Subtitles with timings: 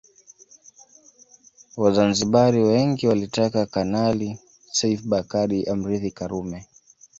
[1.77, 4.29] Wazanzibari wengi walitaka Kanali
[4.75, 6.59] Seif Bakari amrithi Karume